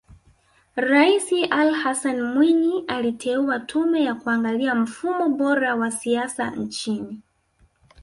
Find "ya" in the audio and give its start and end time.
4.03-4.15